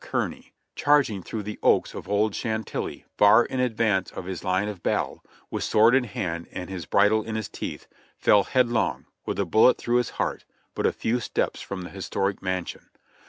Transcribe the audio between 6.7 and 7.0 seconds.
his